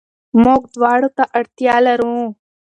موږ 0.43 0.61
دواړو 0.75 1.09
ته 1.17 1.23
اړتيا 1.37 1.75
لرو. 1.87 2.15